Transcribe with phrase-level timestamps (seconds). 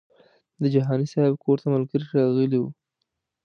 [0.61, 2.69] د جهاني صاحب کور ته ملګري راغلي وو.